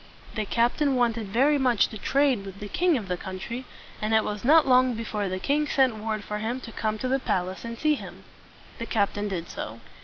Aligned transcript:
The 0.33 0.45
captain 0.45 0.95
wanted 0.95 1.27
very 1.27 1.59
much 1.59 1.89
to 1.89 1.97
trade 1.99 2.43
with 2.43 2.59
the 2.59 2.67
king 2.67 2.97
of 2.97 3.07
the 3.07 3.17
country; 3.17 3.65
and 4.01 4.15
it 4.15 4.23
was 4.23 4.43
not 4.43 4.67
long 4.67 4.95
before 4.95 5.29
the 5.29 5.37
king 5.37 5.67
sent 5.67 5.97
word 5.97 6.23
for 6.23 6.39
him 6.39 6.59
to 6.61 6.71
come 6.71 6.97
to 6.97 7.07
the 7.07 7.19
palace 7.19 7.63
and 7.63 7.77
see 7.77 7.93
him. 7.93 8.23
The 8.79 8.87
captain 8.87 9.27
did 9.27 9.47
so. 9.47 9.79